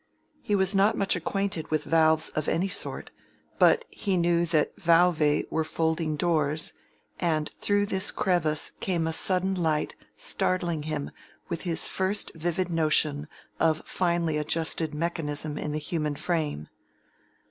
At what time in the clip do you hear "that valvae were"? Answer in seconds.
4.47-5.63